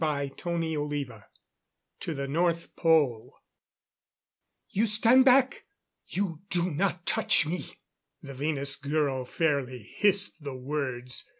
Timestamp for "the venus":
8.19-8.77